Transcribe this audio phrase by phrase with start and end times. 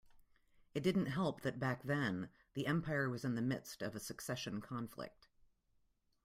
[0.73, 4.59] It didn't help that back then the empire was in the midst of a succession
[4.59, 5.27] conflict.